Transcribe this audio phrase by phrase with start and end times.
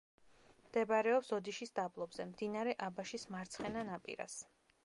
[0.69, 4.41] მდებარეობს ოდიშის დაბლობზე, მდინარე აბაშის მარცხენა ნაპირას.